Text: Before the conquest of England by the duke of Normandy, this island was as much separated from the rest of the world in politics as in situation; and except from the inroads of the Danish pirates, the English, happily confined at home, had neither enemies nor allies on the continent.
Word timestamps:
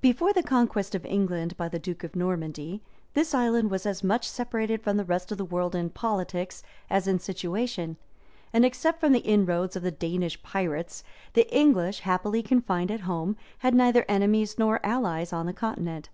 Before 0.00 0.32
the 0.32 0.42
conquest 0.42 0.94
of 0.94 1.04
England 1.04 1.54
by 1.58 1.68
the 1.68 1.78
duke 1.78 2.02
of 2.02 2.16
Normandy, 2.16 2.80
this 3.12 3.34
island 3.34 3.70
was 3.70 3.84
as 3.84 4.02
much 4.02 4.26
separated 4.26 4.80
from 4.80 4.96
the 4.96 5.04
rest 5.04 5.30
of 5.30 5.36
the 5.36 5.44
world 5.44 5.74
in 5.74 5.90
politics 5.90 6.62
as 6.88 7.06
in 7.06 7.18
situation; 7.18 7.98
and 8.50 8.64
except 8.64 8.98
from 8.98 9.12
the 9.12 9.18
inroads 9.18 9.76
of 9.76 9.82
the 9.82 9.90
Danish 9.90 10.42
pirates, 10.42 11.04
the 11.34 11.54
English, 11.54 12.00
happily 12.00 12.42
confined 12.42 12.90
at 12.90 13.00
home, 13.00 13.36
had 13.58 13.74
neither 13.74 14.06
enemies 14.08 14.58
nor 14.58 14.80
allies 14.82 15.34
on 15.34 15.44
the 15.44 15.52
continent. 15.52 16.08